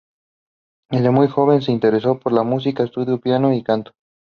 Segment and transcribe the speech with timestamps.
[0.89, 3.91] Desde muy joven se interesó por la música, estudió piano y canto.